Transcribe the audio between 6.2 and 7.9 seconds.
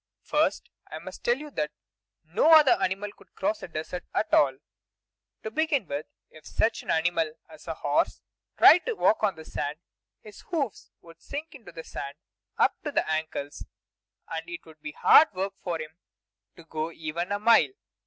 if such an animal as a